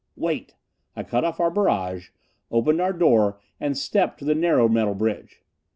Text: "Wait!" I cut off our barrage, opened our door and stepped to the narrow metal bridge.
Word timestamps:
"Wait!" 0.15 0.55
I 0.95 1.03
cut 1.03 1.23
off 1.23 1.39
our 1.39 1.51
barrage, 1.51 2.09
opened 2.49 2.81
our 2.81 2.91
door 2.91 3.39
and 3.59 3.77
stepped 3.77 4.17
to 4.17 4.25
the 4.25 4.33
narrow 4.33 4.67
metal 4.67 4.95
bridge. 4.95 5.43